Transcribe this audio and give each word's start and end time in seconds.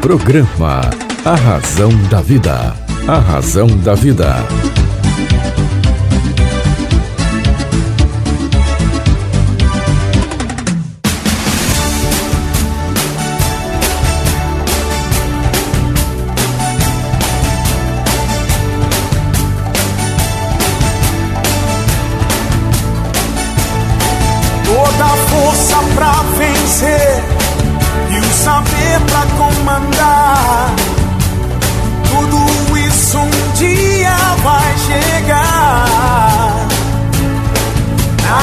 Programa 0.00 0.80
A 1.24 1.34
Razão 1.34 1.90
da 2.08 2.20
Vida. 2.20 2.74
A 3.08 3.18
Razão 3.18 3.66
da 3.66 3.94
Vida. 3.94 4.36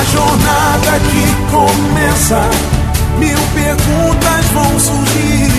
Na 0.03 0.09
jornada 0.09 0.99
que 0.99 1.25
começa, 1.49 2.41
mil 3.19 3.37
perguntas 3.55 4.45
vão 4.53 4.77
surgir. 4.77 5.51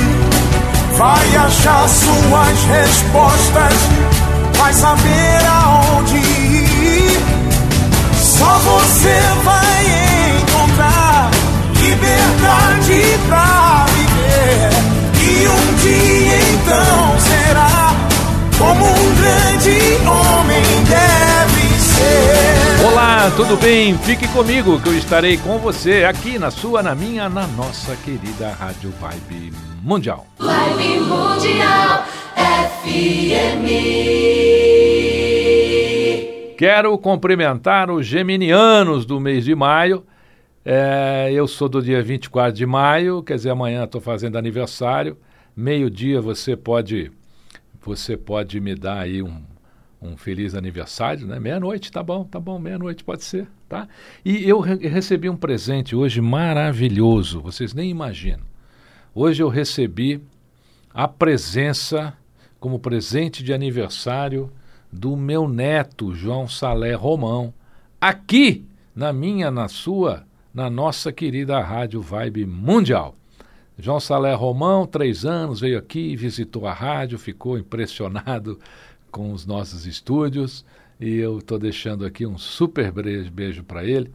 Vai 0.98 1.37
achar 1.37 1.89
suas 1.89 2.65
respostas, 2.65 3.73
vai 4.59 4.73
saber 4.75 5.47
aonde 5.49 6.16
ir. 6.16 7.21
Só 8.21 8.59
você 8.59 9.23
vai 9.45 10.41
encontrar 10.43 11.30
liberdade 11.80 13.19
pra 13.27 13.87
viver. 13.95 14.71
E 15.23 15.49
um 15.49 15.74
dia 15.77 16.38
então 16.52 17.16
será 17.21 17.95
como 18.59 18.85
um 18.85 19.15
grande 19.15 19.99
homem. 20.07 20.34
Olá, 23.25 23.35
tudo 23.35 23.57
bem? 23.57 23.97
Fique 23.97 24.29
comigo 24.35 24.79
que 24.83 24.91
eu 24.91 24.99
estarei 24.99 25.39
com 25.39 25.57
você 25.57 26.05
aqui 26.05 26.39
na 26.39 26.51
sua, 26.51 26.83
na 26.83 26.95
minha, 26.95 27.27
na 27.27 27.47
nossa 27.47 27.97
querida 27.97 28.51
Rádio 28.51 28.91
Vibe 28.91 29.51
Mundial. 29.83 30.27
Vibe 30.39 31.01
Mundial 31.01 32.05
FM. 32.37 33.65
Quero 36.59 36.99
cumprimentar 36.99 37.91
os 37.91 38.05
geminianos 38.05 39.07
do 39.07 39.19
mês 39.19 39.43
de 39.43 39.55
maio. 39.55 40.05
É, 40.63 41.30
eu 41.33 41.49
sou 41.49 41.67
do 41.67 41.80
dia 41.80 42.02
24 42.02 42.52
de 42.52 42.67
maio, 42.67 43.23
quer 43.23 43.37
dizer, 43.37 43.49
amanhã 43.49 43.85
estou 43.85 44.02
fazendo 44.02 44.37
aniversário. 44.37 45.17
Meio-dia 45.57 46.21
você 46.21 46.55
pode 46.55 47.11
você 47.83 48.19
pode 48.19 48.61
me 48.61 48.75
dar 48.75 48.99
aí 48.99 49.23
um, 49.23 49.41
um 50.05 50.16
feliz 50.19 50.55
aniversário, 50.55 51.27
né? 51.27 51.41
Meia-noite, 51.41 51.91
tá 51.91 52.02
bom, 52.02 52.24
tá 52.24 52.38
bom, 52.38 52.59
meia-noite 52.59 53.02
pode 53.02 53.24
ser, 53.24 53.49
tá? 53.66 53.88
E 54.23 54.46
eu 54.46 54.61
re 54.61 54.77
recebi 54.87 55.30
um 55.30 55.37
presente 55.37 55.96
hoje 55.96 56.21
maravilhoso, 56.21 57.41
vocês 57.41 57.73
nem 57.73 57.91
imaginam. 57.91 58.45
Hoje 59.15 59.43
eu 59.43 59.49
recebi 59.49 60.21
a 60.93 61.09
presença 61.09 62.13
como 62.61 62.79
presente 62.79 63.43
de 63.43 63.52
aniversário 63.52 64.53
do 64.93 65.16
meu 65.16 65.49
neto 65.49 66.15
João 66.15 66.47
Salé 66.47 66.94
Romão, 66.94 67.53
aqui 68.00 68.65
na 68.94 69.12
minha, 69.12 69.50
na 69.50 69.69
sua, 69.69 70.25
na 70.53 70.69
nossa 70.69 71.11
querida 71.12 71.59
Rádio 71.61 72.00
Vibe 72.00 72.47
Mundial. 72.47 73.16
João 73.77 73.99
Salé 73.99 74.33
Romão, 74.34 74.87
três 74.87 75.25
anos, 75.25 75.61
veio 75.61 75.78
aqui, 75.78 76.15
visitou 76.15 76.66
a 76.66 76.72
rádio, 76.72 77.19
ficou 77.19 77.59
impressionado 77.59 78.61
com 79.15 79.32
os 79.32 79.47
nossos 79.47 79.87
estúdios 79.87 80.65
e 80.99 81.19
eu 81.19 81.39
estou 81.39 81.56
deixando 81.56 82.05
aqui 82.05 82.27
um 82.27 82.37
super 82.37 82.91
beijo, 82.91 83.62
para 83.62 83.84
ele 83.84 84.11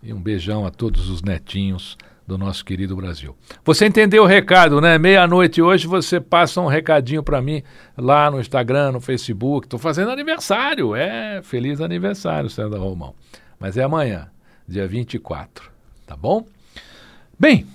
e 0.00 0.12
um 0.14 0.20
beijão 0.22 0.64
a 0.64 0.70
todos 0.70 1.10
os 1.10 1.22
netinhos 1.22 1.98
do 2.24 2.38
nosso 2.38 2.64
querido 2.64 2.94
Brasil. 2.94 3.36
Você 3.64 3.84
entendeu 3.84 4.22
o 4.22 4.26
recado, 4.26 4.80
né? 4.80 4.96
Meia-noite 4.96 5.60
hoje 5.60 5.88
você 5.88 6.20
passa 6.20 6.60
um 6.60 6.68
recadinho 6.68 7.20
para 7.20 7.42
mim 7.42 7.64
lá 7.98 8.30
no 8.30 8.40
Instagram, 8.40 8.92
no 8.92 9.00
Facebook. 9.00 9.66
Estou 9.66 9.78
fazendo 9.78 10.12
aniversário. 10.12 10.94
É, 10.94 11.42
feliz 11.42 11.80
aniversário, 11.80 12.48
César 12.48 12.78
Romão. 12.78 13.12
Mas 13.58 13.76
é 13.76 13.82
amanhã, 13.82 14.28
dia 14.68 14.86
24, 14.86 15.68
tá 16.06 16.16
bom? 16.16 16.46
Bem, 17.36 17.66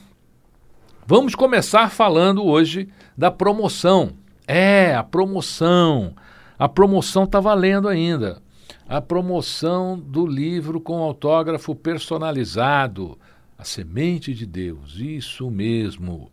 vamos 1.06 1.36
começar 1.36 1.92
falando 1.92 2.46
hoje 2.46 2.88
da 3.18 3.30
promoção. 3.30 4.14
É, 4.48 4.96
a 4.96 5.04
promoção. 5.04 6.16
A 6.60 6.68
promoção 6.68 7.24
está 7.24 7.40
valendo 7.40 7.88
ainda. 7.88 8.42
A 8.86 9.00
promoção 9.00 9.98
do 9.98 10.28
livro 10.28 10.82
com 10.82 10.98
autógrafo 10.98 11.74
personalizado 11.74 13.18
a 13.58 13.64
semente 13.64 14.34
de 14.34 14.46
Deus, 14.46 14.98
isso 14.98 15.50
mesmo. 15.50 16.30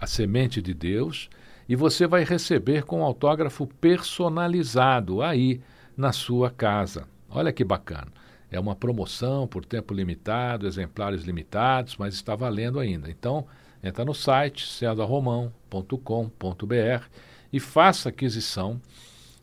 A 0.00 0.06
Semente 0.06 0.62
de 0.62 0.72
Deus 0.72 1.28
e 1.68 1.74
você 1.74 2.06
vai 2.06 2.22
receber 2.22 2.84
com 2.84 3.02
autógrafo 3.02 3.66
personalizado 3.80 5.20
aí 5.20 5.60
na 5.96 6.12
sua 6.12 6.48
casa. 6.48 7.08
Olha 7.28 7.52
que 7.52 7.64
bacana. 7.64 8.23
É 8.50 8.60
uma 8.60 8.76
promoção 8.76 9.46
por 9.46 9.64
tempo 9.64 9.94
limitado, 9.94 10.66
exemplares 10.66 11.24
limitados, 11.24 11.96
mas 11.96 12.14
está 12.14 12.34
valendo 12.34 12.78
ainda. 12.78 13.10
Então, 13.10 13.46
entra 13.82 14.04
no 14.04 14.14
site 14.14 14.66
cesarromão.com.br 14.66 17.06
e 17.52 17.60
faça 17.60 18.08
aquisição 18.08 18.80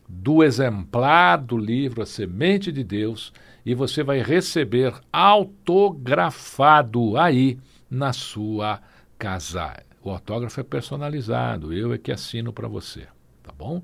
do 0.08 0.42
exemplar 0.42 1.38
do 1.38 1.56
livro 1.56 2.02
A 2.02 2.06
Semente 2.06 2.70
de 2.70 2.84
Deus 2.84 3.32
e 3.64 3.74
você 3.74 4.02
vai 4.02 4.20
receber 4.20 4.94
autografado 5.12 7.16
aí 7.16 7.58
na 7.90 8.12
sua 8.12 8.80
casa. 9.18 9.82
O 10.02 10.10
autógrafo 10.10 10.60
é 10.60 10.64
personalizado, 10.64 11.72
eu 11.72 11.92
é 11.92 11.98
que 11.98 12.10
assino 12.10 12.52
para 12.52 12.66
você, 12.66 13.06
tá 13.42 13.52
bom? 13.56 13.82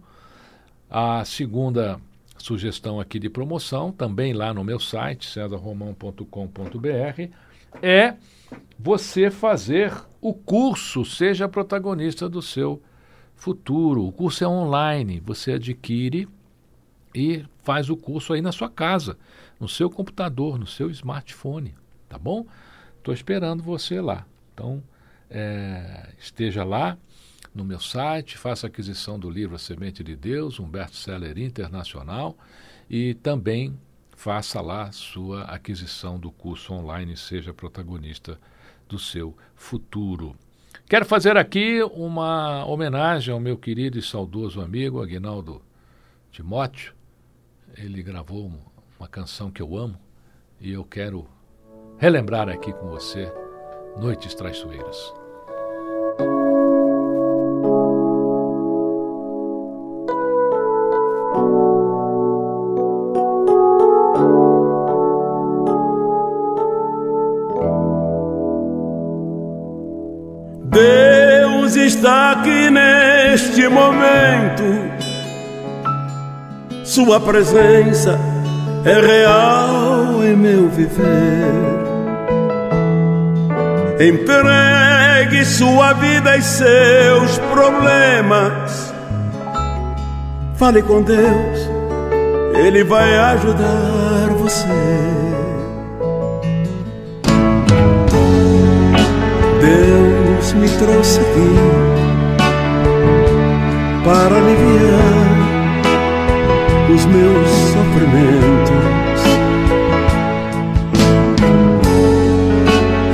A 0.91 1.25
segunda 1.25 2.01
sugestão 2.39 3.01
aqui 3.01 3.19
de 3.19 3.29
promoção, 3.29 3.93
também 3.93 4.33
lá 4.33 4.55
no 4.55 4.65
meu 4.65 4.79
site, 4.79 5.27
cesarromão.com.br, 5.27 7.33
é 7.83 8.15
você 8.79 9.31
fazer 9.31 9.93
o 10.21 10.33
curso 10.33 11.05
Seja 11.05 11.49
Protagonista 11.49 12.29
do 12.29 12.41
seu 12.41 12.83
futuro. 13.37 14.07
O 14.07 14.13
curso 14.13 14.45
é 14.45 14.49
online, 14.49 15.21
você 15.21 15.53
adquire 15.53 16.29
e 17.15 17.45
faz 17.63 17.91
o 17.91 17.97
curso 17.97 18.33
aí 18.33 18.41
na 18.41 18.53
sua 18.53 18.69
casa, 18.69 19.19
no 19.59 19.69
seu 19.69 19.91
computador, 19.91 20.59
no 20.59 20.67
seu 20.67 20.91
smartphone, 20.91 21.75
tá 22.09 22.19
bom? 22.19 22.47
Estou 22.99 23.13
esperando 23.13 23.63
você 23.63 24.01
lá. 24.01 24.25
Então, 24.55 24.83
é, 25.31 26.09
esteja 26.19 26.65
lá 26.65 26.97
no 27.59 27.65
meu 27.65 27.81
site, 27.81 28.39
faça 28.39 28.69
aquisição 28.69 29.19
do 29.19 29.29
livro 29.29 29.57
A 29.57 29.59
Semente 29.59 30.05
de 30.05 30.15
Deus, 30.15 30.61
um 30.61 30.69
best-seller 30.69 31.37
internacional, 31.37 32.39
e 32.89 33.15
também 33.15 33.77
faça 34.17 34.61
lá 34.61 34.93
sua 34.93 35.43
aquisição 35.43 36.21
do 36.21 36.31
curso 36.31 36.73
online 36.73 37.17
Seja 37.17 37.53
Protagonista 37.53 38.39
do 38.89 38.97
Seu 38.97 39.37
Futuro. 39.57 40.37
Quero 40.89 41.05
fazer 41.05 41.37
aqui 41.37 41.83
uma 41.83 42.65
homenagem 42.65 43.35
ao 43.35 43.41
meu 43.41 43.57
querido 43.57 43.99
e 43.99 44.03
saudoso 44.03 44.61
amigo 44.61 45.03
Aguinaldo 45.03 45.61
Timóteo. 46.31 46.95
Ele 47.77 48.03
gravou 48.05 48.53
uma 48.99 49.09
canção 49.09 49.51
que 49.51 49.61
eu 49.61 49.77
amo 49.77 49.99
e 50.61 50.73
eu 50.73 50.85
quero 50.85 51.29
relembrar 51.99 52.49
aqui 52.49 52.73
com 52.73 52.89
você 52.89 53.31
Noites 53.99 54.35
Traiçoeiras. 54.35 55.18
Deus 70.71 71.77
está 71.77 72.33
aqui 72.33 72.71
neste 72.71 73.67
momento. 73.69 74.65
Sua 76.85 77.19
presença 77.19 78.19
é 78.85 79.01
real 79.01 80.23
em 80.23 80.37
meu 80.37 80.69
viver. 80.69 81.69
Entregue 83.99 85.45
sua 85.45 85.95
vida 85.95 86.37
e 86.37 86.43
seus 86.43 87.39
problemas. 87.53 88.93
Fale 90.57 90.83
com 90.83 91.03
Deus, 91.03 91.71
Ele 92.55 92.85
vai 92.85 93.17
ajudar 93.17 94.29
você. 94.39 95.28
Deus 100.49 100.53
me 100.55 100.69
trouxe 100.79 101.21
aqui 101.21 101.55
para 104.03 104.35
aliviar 104.37 105.29
os 106.95 107.05
meus 107.05 107.49
sofrimentos. 107.51 109.25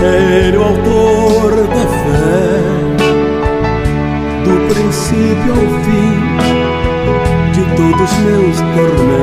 É 0.00 0.46
Ele 0.46 0.56
o 0.58 0.62
autor 0.62 1.50
da 1.66 1.86
fé, 2.02 2.60
do 4.44 4.54
princípio 4.72 5.52
ao 5.52 5.66
fim 5.82 6.14
de 7.52 7.62
todos 7.76 8.10
meus 8.18 8.56
tormentos. 8.60 9.13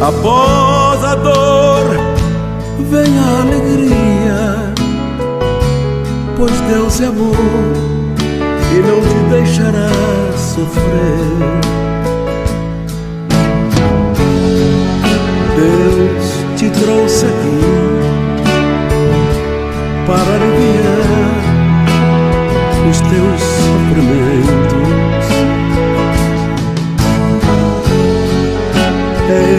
Após 0.00 1.04
a 1.04 1.14
dor, 1.16 1.84
vem 2.78 3.18
a 3.18 3.40
alegria, 3.42 4.72
pois 6.36 6.60
Deus 6.62 7.00
é 7.00 7.06
amor 7.06 7.34
e 8.72 8.78
não 8.86 9.00
te 9.00 9.18
deixará 9.30 9.90
sofrer. 10.36 11.28
Deus 15.56 16.26
te 16.56 16.70
trouxe 16.70 17.26
aqui 17.26 17.58
para 20.06 20.34
aliviar 20.34 21.38
os 22.88 23.00
teus 23.00 23.40
sofrimentos. 23.40 24.78
É 29.30 29.57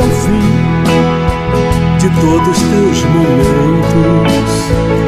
ao 0.00 0.08
fim 0.08 0.40
de 1.98 2.08
todos 2.20 2.48
os 2.48 2.58
teus 2.58 3.04
momentos. 3.04 5.03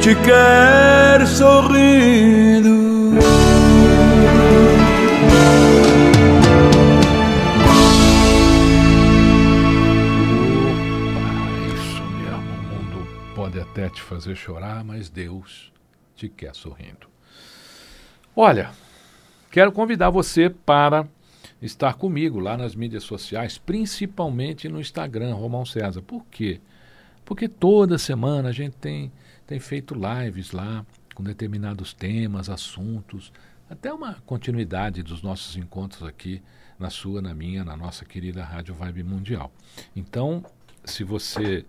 Te 0.00 0.14
quer 0.14 1.26
sorrindo. 1.26 2.70
Opa, 11.10 11.30
isso 11.74 12.02
mesmo. 12.02 12.38
O 12.38 12.62
mundo 12.62 13.06
pode 13.34 13.60
até 13.60 13.90
te 13.90 14.00
fazer 14.00 14.34
chorar, 14.34 14.82
mas 14.82 15.10
Deus 15.10 15.70
te 16.16 16.30
quer 16.30 16.54
sorrindo. 16.54 17.06
Olha, 18.34 18.70
quero 19.50 19.70
convidar 19.70 20.08
você 20.08 20.48
para 20.48 21.06
estar 21.60 21.92
comigo 21.92 22.40
lá 22.40 22.56
nas 22.56 22.74
mídias 22.74 23.04
sociais, 23.04 23.58
principalmente 23.58 24.66
no 24.66 24.80
Instagram, 24.80 25.34
Romão 25.34 25.66
César. 25.66 26.00
Por 26.00 26.24
quê? 26.30 26.58
Porque 27.22 27.48
toda 27.48 27.98
semana 27.98 28.48
a 28.48 28.52
gente 28.52 28.76
tem, 28.76 29.12
tem 29.50 29.58
feito 29.58 29.96
lives 29.96 30.52
lá 30.52 30.86
com 31.12 31.24
determinados 31.24 31.92
temas, 31.92 32.48
assuntos, 32.48 33.32
até 33.68 33.92
uma 33.92 34.14
continuidade 34.24 35.02
dos 35.02 35.22
nossos 35.22 35.56
encontros 35.56 36.04
aqui 36.04 36.40
na 36.78 36.88
sua, 36.88 37.20
na 37.20 37.34
minha, 37.34 37.64
na 37.64 37.76
nossa 37.76 38.04
querida 38.04 38.44
Rádio 38.44 38.76
Vibe 38.76 39.02
Mundial. 39.02 39.52
Então, 39.96 40.44
se 40.84 41.02
você 41.02 41.66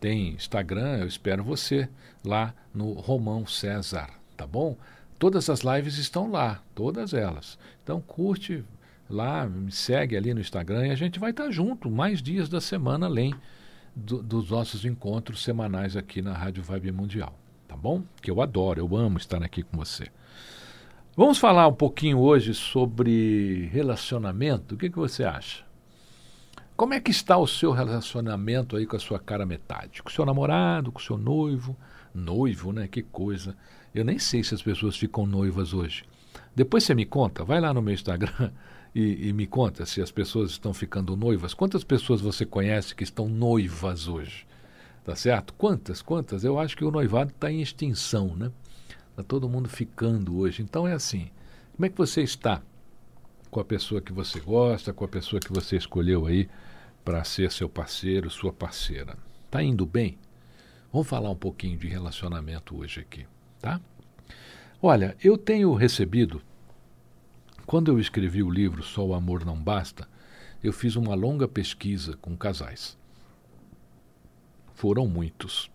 tem 0.00 0.30
Instagram, 0.30 1.00
eu 1.00 1.06
espero 1.06 1.44
você 1.44 1.86
lá 2.24 2.54
no 2.72 2.94
Romão 2.94 3.46
César, 3.46 4.08
tá 4.34 4.46
bom? 4.46 4.74
Todas 5.18 5.50
as 5.50 5.60
lives 5.60 5.98
estão 5.98 6.30
lá, 6.30 6.62
todas 6.74 7.12
elas. 7.12 7.58
Então 7.84 8.00
curte 8.00 8.64
lá, 9.10 9.46
me 9.46 9.70
segue 9.70 10.16
ali 10.16 10.32
no 10.32 10.40
Instagram 10.40 10.86
e 10.86 10.90
a 10.92 10.96
gente 10.96 11.18
vai 11.18 11.32
estar 11.32 11.50
junto 11.50 11.90
mais 11.90 12.22
dias 12.22 12.48
da 12.48 12.58
semana 12.60 13.04
além 13.04 13.34
do- 13.98 14.22
dos 14.22 14.50
nossos 14.50 14.84
encontros 14.84 15.42
semanais 15.42 15.96
aqui 15.96 16.22
na 16.22 16.32
Rádio 16.32 16.62
Vibe 16.62 16.92
Mundial, 16.92 17.34
tá 17.66 17.76
bom? 17.76 18.02
Que 18.22 18.30
eu 18.30 18.40
adoro, 18.40 18.80
eu 18.80 18.96
amo 18.96 19.18
estar 19.18 19.42
aqui 19.42 19.62
com 19.62 19.76
você. 19.76 20.06
Vamos 21.16 21.38
falar 21.38 21.66
um 21.66 21.74
pouquinho 21.74 22.18
hoje 22.18 22.54
sobre 22.54 23.68
relacionamento. 23.72 24.74
O 24.74 24.78
que, 24.78 24.88
que 24.88 24.96
você 24.96 25.24
acha? 25.24 25.64
Como 26.76 26.94
é 26.94 27.00
que 27.00 27.10
está 27.10 27.36
o 27.36 27.46
seu 27.46 27.72
relacionamento 27.72 28.76
aí 28.76 28.86
com 28.86 28.94
a 28.94 29.00
sua 29.00 29.18
cara 29.18 29.44
metade? 29.44 30.00
Com 30.00 30.08
o 30.08 30.12
seu 30.12 30.24
namorado, 30.24 30.92
com 30.92 31.00
o 31.00 31.02
seu 31.02 31.18
noivo? 31.18 31.76
Noivo, 32.14 32.72
né? 32.72 32.86
Que 32.86 33.02
coisa. 33.02 33.56
Eu 33.92 34.04
nem 34.04 34.18
sei 34.18 34.44
se 34.44 34.54
as 34.54 34.62
pessoas 34.62 34.96
ficam 34.96 35.26
noivas 35.26 35.74
hoje. 35.74 36.04
Depois 36.54 36.84
você 36.84 36.94
me 36.94 37.04
conta, 37.04 37.44
vai 37.44 37.60
lá 37.60 37.74
no 37.74 37.82
meu 37.82 37.94
Instagram 37.94 38.52
e, 38.98 39.28
e 39.28 39.32
me 39.32 39.46
conta 39.46 39.86
se 39.86 40.02
as 40.02 40.10
pessoas 40.10 40.50
estão 40.50 40.74
ficando 40.74 41.16
noivas. 41.16 41.54
Quantas 41.54 41.84
pessoas 41.84 42.20
você 42.20 42.44
conhece 42.44 42.96
que 42.96 43.04
estão 43.04 43.28
noivas 43.28 44.08
hoje? 44.08 44.44
Tá 45.04 45.14
certo? 45.14 45.54
Quantas? 45.54 46.02
Quantas? 46.02 46.42
Eu 46.42 46.58
acho 46.58 46.76
que 46.76 46.84
o 46.84 46.90
noivado 46.90 47.30
está 47.30 47.48
em 47.48 47.62
extinção, 47.62 48.34
né? 48.34 48.50
Está 49.10 49.22
todo 49.22 49.48
mundo 49.48 49.68
ficando 49.68 50.36
hoje. 50.38 50.62
Então 50.62 50.86
é 50.86 50.94
assim: 50.94 51.30
como 51.76 51.86
é 51.86 51.88
que 51.88 51.96
você 51.96 52.22
está 52.22 52.60
com 53.52 53.60
a 53.60 53.64
pessoa 53.64 54.00
que 54.00 54.12
você 54.12 54.40
gosta, 54.40 54.92
com 54.92 55.04
a 55.04 55.08
pessoa 55.08 55.38
que 55.38 55.52
você 55.52 55.76
escolheu 55.76 56.26
aí 56.26 56.48
para 57.04 57.22
ser 57.22 57.52
seu 57.52 57.68
parceiro, 57.68 58.28
sua 58.28 58.52
parceira? 58.52 59.16
Está 59.46 59.62
indo 59.62 59.86
bem? 59.86 60.18
Vamos 60.92 61.06
falar 61.06 61.30
um 61.30 61.36
pouquinho 61.36 61.78
de 61.78 61.86
relacionamento 61.86 62.76
hoje 62.76 62.98
aqui, 62.98 63.26
tá? 63.60 63.80
Olha, 64.82 65.16
eu 65.22 65.38
tenho 65.38 65.72
recebido, 65.74 66.42
quando 67.68 67.88
eu 67.88 68.00
escrevi 68.00 68.42
o 68.42 68.50
livro 68.50 68.82
Só 68.82 69.04
o 69.04 69.12
Amor 69.12 69.44
Não 69.44 69.54
Basta, 69.54 70.08
eu 70.64 70.72
fiz 70.72 70.96
uma 70.96 71.14
longa 71.14 71.46
pesquisa 71.46 72.16
com 72.16 72.34
casais. 72.34 72.96
Foram 74.72 75.06
muitos. 75.06 75.70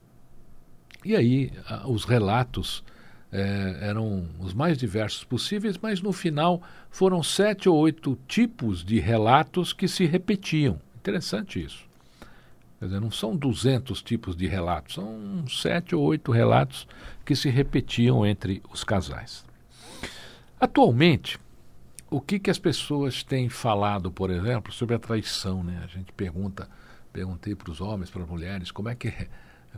E 1.05 1.15
aí, 1.15 1.53
os 1.85 2.03
relatos 2.03 2.83
é, 3.31 3.77
eram 3.81 4.27
os 4.39 4.55
mais 4.55 4.75
diversos 4.75 5.23
possíveis, 5.23 5.77
mas 5.77 6.01
no 6.01 6.11
final 6.11 6.63
foram 6.89 7.21
sete 7.21 7.69
ou 7.69 7.77
oito 7.77 8.17
tipos 8.27 8.83
de 8.83 8.99
relatos 8.99 9.71
que 9.71 9.87
se 9.87 10.03
repetiam. 10.07 10.81
Interessante 10.95 11.63
isso. 11.63 11.85
Quer 12.79 12.85
dizer, 12.85 12.99
não 13.01 13.11
são 13.11 13.35
200 13.35 14.01
tipos 14.01 14.35
de 14.35 14.47
relatos, 14.47 14.95
são 14.95 15.47
sete 15.47 15.93
ou 15.93 16.03
oito 16.05 16.31
relatos 16.31 16.87
que 17.23 17.35
se 17.35 17.51
repetiam 17.51 18.25
entre 18.25 18.63
os 18.71 18.83
casais. 18.83 19.45
Atualmente, 20.59 21.37
o 22.13 22.21
que, 22.21 22.37
que 22.37 22.51
as 22.51 22.59
pessoas 22.59 23.23
têm 23.23 23.49
falado, 23.49 24.11
por 24.11 24.29
exemplo, 24.29 24.71
sobre 24.71 24.95
a 24.95 24.99
traição? 24.99 25.63
Né? 25.63 25.81
A 25.83 25.87
gente 25.87 26.13
pergunta, 26.13 26.69
perguntei 27.11 27.55
para 27.55 27.71
os 27.71 27.81
homens, 27.81 28.11
para 28.11 28.21
as 28.21 28.29
mulheres, 28.29 28.69
como 28.69 28.87
é 28.87 28.93
que 28.93 29.11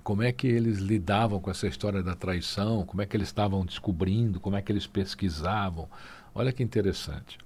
como 0.03 0.21
é 0.21 0.29
que 0.33 0.45
eles 0.45 0.79
lidavam 0.79 1.39
com 1.39 1.49
essa 1.49 1.65
história 1.65 2.03
da 2.03 2.13
traição, 2.13 2.85
como 2.85 3.01
é 3.01 3.05
que 3.05 3.15
eles 3.15 3.29
estavam 3.29 3.65
descobrindo, 3.65 4.41
como 4.41 4.57
é 4.57 4.61
que 4.61 4.69
eles 4.69 4.85
pesquisavam. 4.85 5.87
Olha 6.33 6.51
que 6.51 6.61
interessante. 6.61 7.37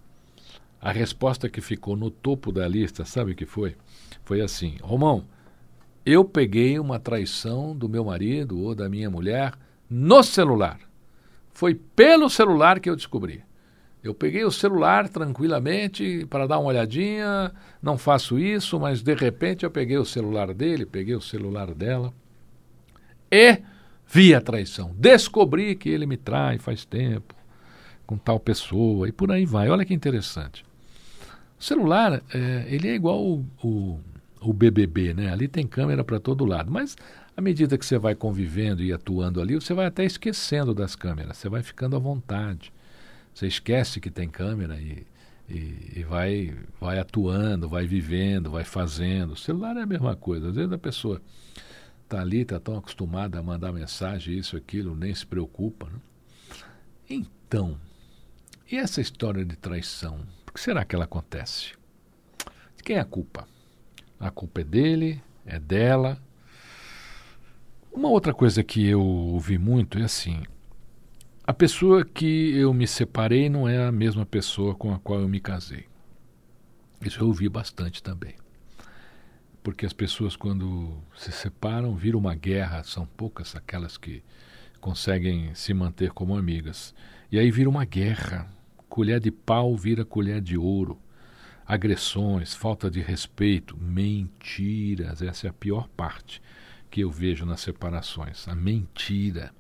A 0.82 0.92
resposta 0.92 1.48
que 1.48 1.62
ficou 1.62 1.96
no 1.96 2.10
topo 2.10 2.52
da 2.52 2.68
lista, 2.68 3.06
sabe 3.06 3.34
o 3.34 3.36
que 3.36 3.46
foi? 3.46 3.76
Foi 4.26 4.42
assim: 4.42 4.78
Romão, 4.82 5.26
eu 6.04 6.26
peguei 6.26 6.80
uma 6.80 6.98
traição 6.98 7.76
do 7.76 7.88
meu 7.88 8.04
marido 8.04 8.60
ou 8.60 8.74
da 8.74 8.90
minha 8.90 9.12
mulher 9.12 9.54
no 9.88 10.24
celular. 10.24 10.80
Foi 11.54 11.76
pelo 11.76 12.28
celular 12.32 12.80
que 12.80 12.90
eu 12.90 12.96
descobri. 12.96 13.44
Eu 14.02 14.14
peguei 14.14 14.46
o 14.46 14.52
celular 14.52 15.10
tranquilamente 15.10 16.26
para 16.30 16.48
dar 16.48 16.60
uma 16.60 16.70
olhadinha, 16.70 17.52
não 17.82 17.98
faço 17.98 18.40
isso, 18.40 18.80
mas 18.80 19.02
de 19.02 19.14
repente 19.14 19.66
eu 19.66 19.72
peguei 19.72 19.98
o 19.98 20.06
celular 20.06 20.54
dele, 20.54 20.86
peguei 20.86 21.16
o 21.16 21.22
celular 21.22 21.74
dela 21.74 22.14
e 23.30 23.60
vi 24.08 24.34
a 24.34 24.40
traição. 24.40 24.96
Descobri 24.98 25.76
que 25.76 25.90
ele 25.90 26.06
me 26.06 26.16
trai 26.16 26.58
faz 26.58 26.86
tempo 26.86 27.36
com 28.08 28.18
tal 28.18 28.40
pessoa 28.40 29.08
e 29.08 29.12
por 29.12 29.32
aí 29.32 29.46
vai. 29.46 29.70
Olha 29.70 29.86
que 29.86 29.94
interessante. 29.94 30.64
O 31.60 31.64
celular, 31.64 32.24
é, 32.34 32.66
ele 32.70 32.88
é 32.88 32.96
igual 32.96 33.22
o, 33.22 33.46
o, 33.62 34.00
o 34.40 34.54
BBB, 34.54 35.14
né? 35.14 35.30
Ali 35.30 35.50
tem 35.50 35.68
câmera 35.68 36.06
para 36.06 36.22
todo 36.22 36.46
lado, 36.46 36.72
mas 36.72 36.96
à 37.36 37.42
medida 37.42 37.78
que 37.78 37.86
você 37.86 37.98
vai 37.98 38.16
convivendo 38.16 38.82
e 38.82 38.94
atuando 38.94 39.42
ali, 39.42 39.56
você 39.56 39.74
vai 39.74 39.86
até 39.86 40.06
esquecendo 40.06 40.74
das 40.74 40.96
câmeras, 40.96 41.38
você 41.38 41.50
vai 41.50 41.62
ficando 41.62 41.98
à 41.98 42.00
vontade. 42.00 42.72
Você 43.40 43.48
esquece 43.48 44.02
que 44.02 44.12
tem 44.12 44.28
câmera 44.28 44.78
e, 44.82 45.08
e, 45.48 46.00
e, 46.00 46.04
vai, 46.04 46.54
vai 46.78 47.00
atuando, 47.00 47.70
vai 47.70 47.88
vivendo, 47.88 48.52
vai 48.52 48.66
fazendo. 48.66 49.32
O 49.32 49.38
celular 49.38 49.78
é 49.78 49.82
a 49.82 49.86
mesma 49.86 50.14
coisa. 50.14 50.50
Às 50.50 50.56
vezes 50.58 50.74
a 50.74 50.78
pessoa 50.78 51.22
está 52.04 52.20
ali, 52.20 52.42
está 52.42 52.60
tão 52.60 52.78
acostumada 52.78 53.40
a 53.40 53.42
mandar 53.42 53.72
mensagem, 53.72 54.38
isso, 54.38 54.58
aquilo, 54.58 54.94
nem 54.94 55.16
se 55.16 55.26
preocupa. 55.26 55.86
Né? 55.86 56.00
Então, 57.10 57.80
e 58.70 58.76
essa 58.76 59.00
história 59.00 59.46
de 59.46 59.56
traição? 59.56 60.20
Por 60.46 60.56
que 60.56 60.60
será 60.60 60.84
que 60.84 60.94
ela 60.94 61.06
acontece? 61.06 61.76
De 62.76 62.84
quem 62.84 62.98
é 62.98 63.00
a 63.00 63.06
culpa? 63.06 63.48
A 64.20 64.30
culpa 64.30 64.60
é 64.60 64.66
dele, 64.66 65.22
é 65.46 65.58
dela. 65.58 66.22
Uma 67.90 68.10
outra 68.10 68.34
coisa 68.34 68.62
que 68.66 68.86
eu 68.86 69.02
ouvi 69.02 69.58
muito 69.58 69.98
é 69.98 70.04
assim: 70.04 70.44
a 71.50 71.54
pessoa 71.54 72.06
que 72.06 72.56
eu 72.56 72.74
me 72.74 72.86
separei 72.86 73.50
não 73.50 73.68
é 73.68 73.86
a 73.86 73.92
mesma 73.92 74.26
pessoa 74.26 74.76
com 74.76 74.94
a 74.94 75.00
qual 75.00 75.20
eu 75.20 75.28
me 75.28 75.40
casei. 75.40 75.86
Isso 77.02 77.22
eu 77.22 77.28
ouvi 77.28 77.50
bastante 77.50 78.04
também 78.04 78.36
porque 79.64 79.86
as 79.86 79.94
pessoas, 79.94 80.36
quando 80.36 80.98
se 81.16 81.32
separam, 81.32 81.96
viram 81.96 82.20
uma 82.20 82.36
guerra, 82.36 82.84
são 82.84 83.06
poucas 83.06 83.56
aquelas 83.56 83.98
que 83.98 84.24
conseguem 84.80 85.54
se 85.54 85.74
manter 85.74 86.12
como 86.12 86.36
amigas. 86.36 86.94
E 87.32 87.38
aí 87.38 87.52
vira 87.52 87.70
uma 87.70 87.86
guerra. 87.86 88.50
Colher 88.88 89.20
de 89.20 89.32
pau 89.32 89.76
vira 89.76 90.06
colher 90.06 90.42
de 90.42 90.58
ouro. 90.58 91.00
Agressões, 91.66 92.56
falta 92.56 92.90
de 92.90 93.02
respeito, 93.02 93.78
mentiras. 93.78 95.22
Essa 95.22 95.48
é 95.48 95.50
a 95.50 95.54
pior 95.54 95.88
parte 95.90 96.42
que 96.90 97.02
eu 97.02 97.12
vejo 97.12 97.46
nas 97.46 97.62
separações. 97.62 98.48
A 98.48 98.56
mentira. 98.56 99.54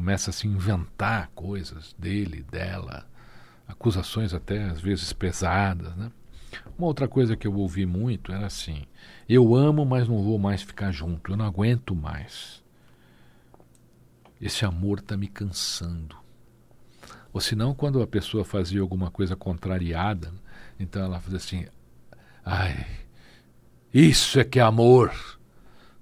Começa 0.00 0.30
a 0.30 0.32
se 0.32 0.48
inventar 0.48 1.30
coisas 1.34 1.94
dele, 1.98 2.42
dela, 2.50 3.06
acusações 3.68 4.32
até 4.32 4.64
às 4.64 4.80
vezes 4.80 5.12
pesadas, 5.12 5.94
né? 5.94 6.10
Uma 6.78 6.86
outra 6.86 7.06
coisa 7.06 7.36
que 7.36 7.46
eu 7.46 7.54
ouvi 7.54 7.84
muito 7.84 8.32
era 8.32 8.46
assim: 8.46 8.86
eu 9.28 9.54
amo, 9.54 9.84
mas 9.84 10.08
não 10.08 10.22
vou 10.22 10.38
mais 10.38 10.62
ficar 10.62 10.90
junto, 10.90 11.32
eu 11.32 11.36
não 11.36 11.44
aguento 11.44 11.94
mais. 11.94 12.64
Esse 14.40 14.64
amor 14.64 15.00
está 15.00 15.18
me 15.18 15.28
cansando. 15.28 16.16
Ou 17.30 17.38
senão, 17.38 17.74
quando 17.74 18.00
a 18.00 18.06
pessoa 18.06 18.42
fazia 18.42 18.80
alguma 18.80 19.10
coisa 19.10 19.36
contrariada, 19.36 20.32
então 20.78 21.04
ela 21.04 21.20
fazia 21.20 21.36
assim: 21.36 21.66
ai, 22.42 22.86
isso 23.92 24.40
é 24.40 24.44
que 24.44 24.58
é 24.58 24.62
amor. 24.62 25.12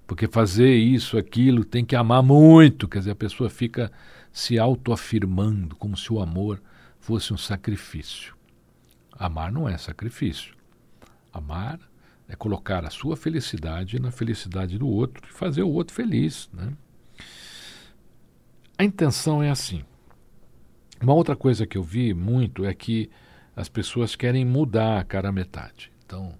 Porque 0.09 0.27
fazer 0.27 0.73
isso, 0.73 1.19
aquilo, 1.19 1.63
tem 1.63 1.85
que 1.85 1.95
amar 1.95 2.23
muito. 2.23 2.87
Quer 2.87 2.97
dizer, 2.97 3.11
a 3.11 3.15
pessoa 3.15 3.47
fica 3.47 3.91
se 4.33 4.57
autoafirmando 4.57 5.75
como 5.75 5.95
se 5.95 6.11
o 6.11 6.19
amor 6.19 6.59
fosse 6.99 7.31
um 7.31 7.37
sacrifício. 7.37 8.35
Amar 9.11 9.51
não 9.51 9.69
é 9.69 9.77
sacrifício. 9.77 10.55
Amar 11.31 11.79
é 12.27 12.35
colocar 12.35 12.83
a 12.83 12.89
sua 12.89 13.15
felicidade 13.15 13.99
na 13.99 14.09
felicidade 14.09 14.79
do 14.79 14.87
outro 14.87 15.29
e 15.29 15.31
fazer 15.31 15.61
o 15.61 15.69
outro 15.69 15.93
feliz. 15.93 16.49
Né? 16.51 16.73
A 18.79 18.83
intenção 18.83 19.43
é 19.43 19.51
assim. 19.51 19.83
Uma 20.99 21.13
outra 21.13 21.35
coisa 21.35 21.67
que 21.67 21.77
eu 21.77 21.83
vi 21.83 22.15
muito 22.15 22.65
é 22.65 22.73
que 22.73 23.11
as 23.55 23.69
pessoas 23.69 24.15
querem 24.15 24.43
mudar 24.43 25.01
a 25.01 25.03
cara 25.03 25.31
metade. 25.31 25.91
Então, 26.03 26.33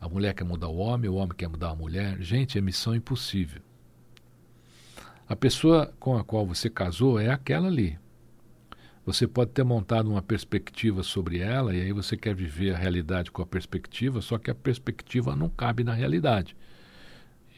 a 0.00 0.08
mulher 0.08 0.34
quer 0.34 0.44
mudar 0.44 0.68
o 0.68 0.76
homem, 0.76 1.10
o 1.10 1.14
homem 1.14 1.36
quer 1.36 1.48
mudar 1.48 1.70
a 1.70 1.74
mulher. 1.74 2.20
Gente, 2.20 2.56
é 2.56 2.60
missão 2.60 2.94
impossível. 2.94 3.60
A 5.28 5.36
pessoa 5.36 5.92
com 5.98 6.16
a 6.16 6.24
qual 6.24 6.46
você 6.46 6.70
casou 6.70 7.18
é 7.18 7.30
aquela 7.30 7.68
ali. 7.68 7.98
Você 9.04 9.26
pode 9.26 9.50
ter 9.50 9.64
montado 9.64 10.10
uma 10.10 10.22
perspectiva 10.22 11.02
sobre 11.02 11.38
ela 11.38 11.74
e 11.74 11.80
aí 11.80 11.92
você 11.92 12.16
quer 12.16 12.34
viver 12.34 12.74
a 12.74 12.78
realidade 12.78 13.30
com 13.30 13.42
a 13.42 13.46
perspectiva, 13.46 14.20
só 14.20 14.38
que 14.38 14.50
a 14.50 14.54
perspectiva 14.54 15.34
não 15.34 15.48
cabe 15.48 15.82
na 15.82 15.94
realidade. 15.94 16.54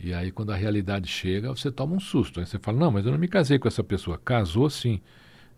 E 0.03 0.15
aí, 0.15 0.31
quando 0.31 0.51
a 0.51 0.57
realidade 0.57 1.09
chega, 1.09 1.51
você 1.51 1.71
toma 1.71 1.95
um 1.95 2.01
susto. 2.01 2.41
Aí 2.41 2.47
você 2.47 2.59
fala: 2.59 2.79
Não, 2.79 2.91
mas 2.91 3.05
eu 3.05 3.13
não 3.13 3.19
me 3.19 3.29
casei 3.29 3.59
com 3.59 3.69
essa 3.69 3.85
pessoa. 3.85 4.17
Casou 4.17 4.71
sim. 4.71 5.01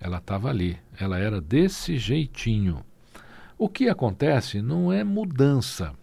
Ela 0.00 0.18
estava 0.18 0.48
ali. 0.48 0.76
Ela 0.98 1.18
era 1.18 1.40
desse 1.40 1.96
jeitinho. 1.96 2.84
O 3.56 3.68
que 3.68 3.88
acontece 3.88 4.60
não 4.60 4.92
é 4.92 5.04
mudança. 5.04 5.94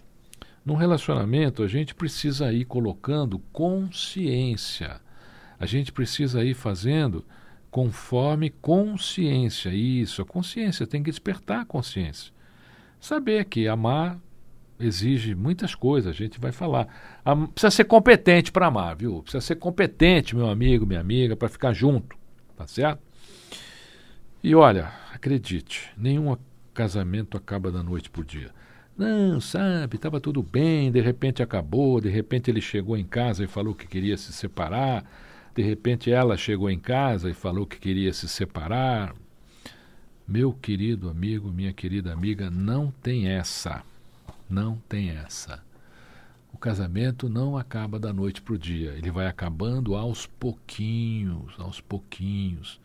Num 0.69 0.75
relacionamento, 0.75 1.63
a 1.63 1.67
gente 1.67 1.95
precisa 1.95 2.53
ir 2.53 2.63
colocando 2.63 3.39
consciência. 3.51 5.01
A 5.59 5.65
gente 5.65 5.91
precisa 5.91 6.43
ir 6.45 6.53
fazendo 6.53 7.25
conforme 7.71 8.51
consciência. 8.51 9.71
Isso, 9.71 10.21
a 10.21 10.25
consciência, 10.25 10.85
tem 10.85 11.01
que 11.01 11.09
despertar 11.09 11.61
a 11.61 11.65
consciência. 11.65 12.31
Saber 12.99 13.45
que 13.45 13.67
amar 13.67 14.19
exige 14.79 15.33
muitas 15.33 15.73
coisas, 15.73 16.11
a 16.11 16.15
gente 16.15 16.39
vai 16.39 16.51
falar. 16.51 16.87
Precisa 17.55 17.71
ser 17.71 17.85
competente 17.85 18.51
para 18.51 18.67
amar, 18.67 18.95
viu? 18.95 19.23
Precisa 19.23 19.41
ser 19.41 19.55
competente, 19.55 20.35
meu 20.35 20.51
amigo, 20.51 20.85
minha 20.85 21.01
amiga, 21.01 21.35
para 21.35 21.49
ficar 21.49 21.73
junto, 21.73 22.15
tá 22.55 22.67
certo? 22.67 23.01
E 24.43 24.53
olha, 24.53 24.91
acredite, 25.11 25.89
nenhum 25.97 26.37
casamento 26.75 27.35
acaba 27.35 27.71
da 27.71 27.81
noite 27.81 28.07
para 28.07 28.21
o 28.21 28.23
dia. 28.23 28.51
Não, 28.99 29.41
sabe, 29.41 29.95
estava 29.95 30.19
tudo 30.19 30.43
bem, 30.43 30.91
de 30.91 31.01
repente 31.01 31.41
acabou, 31.41 31.99
de 31.99 32.09
repente 32.09 32.51
ele 32.51 32.61
chegou 32.61 32.95
em 32.95 33.05
casa 33.05 33.43
e 33.43 33.47
falou 33.47 33.73
que 33.73 33.87
queria 33.87 34.15
se 34.17 34.31
separar 34.31 35.03
de 35.59 35.65
repente 35.65 36.09
ela 36.09 36.37
chegou 36.37 36.69
em 36.69 36.79
casa 36.79 37.29
e 37.29 37.33
falou 37.33 37.65
que 37.65 37.77
queria 37.77 38.13
se 38.13 38.29
separar. 38.29 39.13
Meu 40.25 40.53
querido 40.53 41.09
amigo, 41.09 41.51
minha 41.51 41.73
querida 41.73 42.13
amiga, 42.13 42.49
não 42.49 42.93
tem 43.03 43.27
essa. 43.27 43.83
Não 44.49 44.77
tem 44.87 45.09
essa. 45.09 45.61
O 46.53 46.57
casamento 46.57 47.27
não 47.27 47.57
acaba 47.57 47.99
da 47.99 48.13
noite 48.13 48.41
para 48.41 48.53
o 48.53 48.57
dia. 48.57 48.91
Ele 48.91 49.11
vai 49.11 49.27
acabando 49.27 49.95
aos 49.95 50.25
pouquinhos, 50.25 51.53
aos 51.57 51.81
pouquinhos. 51.81 52.79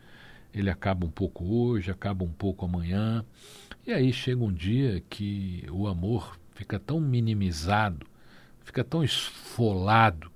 ele 0.53 0.69
acaba 0.69 1.05
um 1.05 1.11
pouco 1.11 1.45
hoje, 1.45 1.91
acaba 1.91 2.25
um 2.25 2.31
pouco 2.31 2.65
amanhã. 2.65 3.23
E 3.87 3.93
aí 3.93 4.11
chega 4.11 4.43
um 4.43 4.51
dia 4.51 5.03
que 5.07 5.63
o 5.69 5.87
amor 5.87 6.39
fica 6.55 6.79
tão 6.79 6.99
minimizado, 6.99 8.07
fica 8.63 8.83
tão 8.83 9.03
esfolado, 9.03 10.31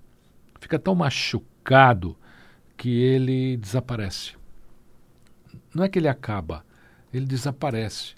fica 0.60 0.78
tão 0.78 0.94
machucado 0.94 2.16
que 2.78 2.90
ele 2.90 3.58
desaparece. 3.58 4.36
Não 5.74 5.84
é 5.84 5.90
que 5.90 5.98
ele 5.98 6.08
acaba, 6.08 6.64
ele 7.12 7.26
desaparece. 7.26 8.14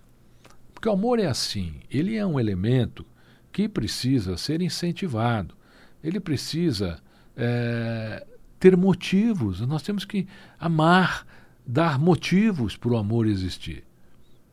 Porque 0.73 0.89
o 0.89 0.91
amor 0.91 1.17
é 1.17 1.27
assim, 1.27 1.75
ele 1.89 2.17
é 2.17 2.25
um 2.25 2.37
elemento 2.37 3.05
que 3.53 3.69
precisa 3.69 4.35
ser 4.35 4.61
incentivado, 4.61 5.55
ele 6.03 6.19
precisa 6.19 7.01
é, 7.37 8.27
ter 8.59 8.75
motivos, 8.75 9.61
nós 9.61 9.81
temos 9.81 10.03
que 10.03 10.27
amar, 10.59 11.25
dar 11.65 11.97
motivos 11.97 12.75
para 12.75 12.91
o 12.91 12.97
amor 12.97 13.27
existir. 13.27 13.85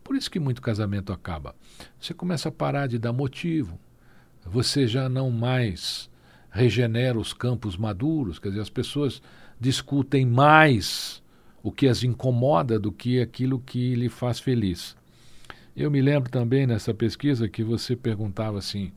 Por 0.08 0.16
isso 0.16 0.30
que 0.30 0.40
muito 0.40 0.62
casamento 0.62 1.12
acaba. 1.12 1.54
Você 2.00 2.14
começa 2.14 2.48
a 2.48 2.52
parar 2.52 2.86
de 2.86 2.98
dar 2.98 3.12
motivo, 3.12 3.78
você 4.42 4.86
já 4.86 5.06
não 5.06 5.30
mais 5.30 6.08
regenera 6.50 7.18
os 7.18 7.34
campos 7.34 7.76
maduros, 7.76 8.38
quer 8.38 8.48
dizer, 8.48 8.62
as 8.62 8.70
pessoas 8.70 9.20
discutem 9.60 10.24
mais 10.24 11.22
o 11.62 11.70
que 11.70 11.86
as 11.86 12.02
incomoda 12.02 12.78
do 12.78 12.90
que 12.90 13.20
aquilo 13.20 13.60
que 13.60 13.94
lhe 13.94 14.08
faz 14.08 14.40
feliz. 14.40 14.96
Eu 15.76 15.90
me 15.90 16.00
lembro 16.00 16.30
também 16.30 16.66
nessa 16.66 16.94
pesquisa 16.94 17.46
que 17.46 17.62
você 17.62 17.94
perguntava 17.94 18.56
assim 18.56 18.90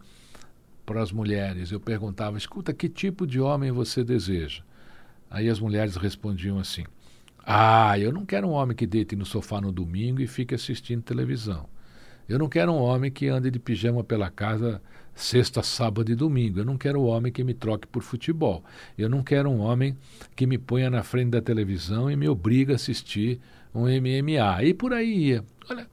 para 0.86 1.04
as 1.04 1.12
mulheres, 1.12 1.74
eu 1.74 1.80
perguntava, 1.82 2.38
escuta, 2.38 2.74
que 2.74 2.88
tipo 2.88 3.28
de 3.28 3.38
homem 3.38 3.70
você 3.70 4.02
deseja? 4.02 4.64
Aí 5.30 5.50
as 5.50 5.60
mulheres 5.60 5.98
respondiam 5.98 6.58
assim: 6.58 6.86
Ah, 7.46 7.98
eu 7.98 8.12
não 8.12 8.26
quero 8.26 8.48
um 8.48 8.52
homem 8.52 8.76
que 8.76 8.86
deite 8.86 9.16
no 9.16 9.26
sofá 9.26 9.60
no 9.60 9.72
domingo 9.72 10.22
e 10.22 10.28
fique 10.28 10.54
assistindo 10.54 11.02
televisão. 11.02 11.68
Eu 12.30 12.40
não 12.40 12.48
quero 12.48 12.72
um 12.72 12.78
homem 12.78 13.12
que 13.12 13.28
ande 13.28 13.52
de 13.52 13.60
pijama 13.60 14.04
pela 14.04 14.30
casa 14.30 14.82
sexta, 15.14 15.62
sábado 15.62 16.12
e 16.12 16.16
domingo. 16.16 16.60
Eu 16.60 16.66
não 16.66 16.78
quero 16.78 17.02
um 17.02 17.06
homem 17.06 17.32
que 17.32 17.44
me 17.44 17.54
troque 17.54 17.88
por 17.88 18.02
futebol. 18.02 18.64
Eu 18.98 19.10
não 19.10 19.24
quero 19.24 19.50
um 19.50 19.60
homem 19.60 19.98
que 20.36 20.46
me 20.46 20.58
ponha 20.58 20.90
na 20.90 21.04
frente 21.04 21.32
da 21.32 21.42
televisão 21.42 22.10
e 22.10 22.16
me 22.16 22.28
obriga 22.30 22.74
a 22.74 22.76
assistir 22.76 23.40
um 23.74 23.82
MMA. 23.82 24.64
E 24.64 24.74
por 24.74 24.94
aí 24.94 25.14
ia. 25.14 25.44
Olha, 25.70 25.88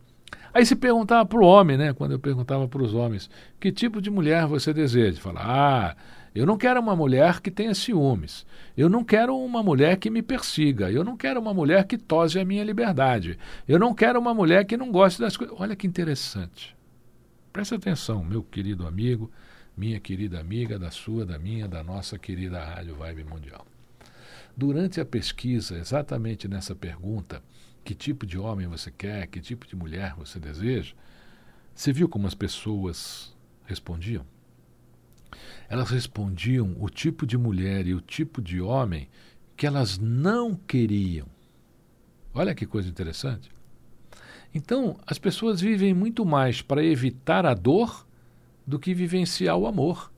aí 0.52 0.64
se 0.64 0.76
perguntava 0.76 1.26
para 1.26 1.40
o 1.40 1.44
homem, 1.44 1.76
né? 1.76 1.92
Quando 1.92 2.12
eu 2.12 2.18
perguntava 2.18 2.68
para 2.68 2.82
os 2.82 2.94
homens, 2.94 3.28
que 3.58 3.72
tipo 3.72 4.00
de 4.00 4.10
mulher 4.10 4.46
você 4.46 4.72
deseja? 4.72 5.20
Fala, 5.20 5.40
ah, 5.42 5.96
eu 6.34 6.46
não 6.46 6.56
quero 6.56 6.80
uma 6.80 6.94
mulher 6.94 7.40
que 7.40 7.50
tenha 7.50 7.74
ciúmes. 7.74 8.46
Eu 8.76 8.88
não 8.88 9.02
quero 9.02 9.36
uma 9.36 9.62
mulher 9.62 9.96
que 9.96 10.10
me 10.10 10.22
persiga. 10.22 10.90
Eu 10.90 11.02
não 11.02 11.16
quero 11.16 11.40
uma 11.40 11.54
mulher 11.54 11.86
que 11.86 11.96
tose 11.96 12.38
a 12.38 12.44
minha 12.44 12.62
liberdade. 12.64 13.38
Eu 13.66 13.78
não 13.78 13.94
quero 13.94 14.18
uma 14.18 14.34
mulher 14.34 14.64
que 14.64 14.76
não 14.76 14.90
goste 14.90 15.20
das 15.20 15.36
coisas. 15.36 15.56
Olha 15.58 15.74
que 15.74 15.86
interessante. 15.86 16.76
Preste 17.52 17.74
atenção, 17.74 18.22
meu 18.22 18.42
querido 18.42 18.86
amigo, 18.86 19.30
minha 19.76 19.98
querida 19.98 20.38
amiga, 20.38 20.78
da 20.78 20.90
sua, 20.90 21.24
da 21.24 21.38
minha, 21.38 21.66
da 21.66 21.82
nossa 21.82 22.18
querida 22.18 22.62
Rádio 22.62 22.94
Vibe 22.94 23.24
Mundial. 23.24 23.66
Durante 24.56 25.00
a 25.00 25.04
pesquisa, 25.04 25.78
exatamente 25.78 26.46
nessa 26.46 26.74
pergunta, 26.74 27.42
que 27.84 27.94
tipo 27.94 28.26
de 28.26 28.38
homem 28.38 28.66
você 28.66 28.90
quer, 28.90 29.26
que 29.28 29.40
tipo 29.40 29.66
de 29.66 29.74
mulher 29.74 30.14
você 30.16 30.38
deseja, 30.38 30.94
você 31.74 31.92
viu 31.92 32.08
como 32.08 32.26
as 32.26 32.34
pessoas 32.34 33.34
respondiam? 33.64 34.26
Elas 35.68 35.90
respondiam 35.90 36.74
o 36.78 36.88
tipo 36.88 37.26
de 37.26 37.36
mulher 37.36 37.86
e 37.86 37.94
o 37.94 38.00
tipo 38.00 38.40
de 38.40 38.60
homem 38.60 39.08
que 39.56 39.66
elas 39.66 39.98
não 39.98 40.54
queriam. 40.54 41.26
Olha 42.32 42.54
que 42.54 42.64
coisa 42.66 42.88
interessante. 42.88 43.50
Então, 44.54 44.96
as 45.06 45.18
pessoas 45.18 45.60
vivem 45.60 45.92
muito 45.92 46.24
mais 46.24 46.62
para 46.62 46.82
evitar 46.82 47.44
a 47.44 47.54
dor 47.54 48.06
do 48.66 48.78
que 48.78 48.94
vivenciar 48.94 49.56
o 49.56 49.66
amor. 49.66 50.10